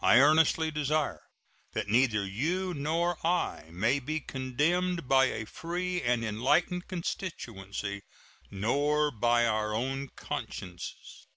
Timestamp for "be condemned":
4.00-5.06